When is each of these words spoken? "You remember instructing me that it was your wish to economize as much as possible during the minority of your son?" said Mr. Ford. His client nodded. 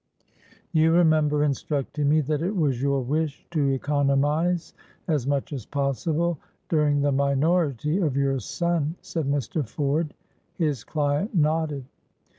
"You 0.71 0.93
remember 0.93 1.43
instructing 1.43 2.09
me 2.09 2.21
that 2.21 2.41
it 2.41 2.55
was 2.55 2.81
your 2.81 3.01
wish 3.01 3.45
to 3.51 3.69
economize 3.71 4.73
as 5.07 5.27
much 5.27 5.53
as 5.53 5.67
possible 5.67 6.39
during 6.69 7.01
the 7.01 7.11
minority 7.11 7.99
of 7.99 8.17
your 8.17 8.39
son?" 8.39 8.95
said 9.03 9.27
Mr. 9.27 9.63
Ford. 9.63 10.15
His 10.55 10.83
client 10.83 11.35
nodded. 11.35 11.85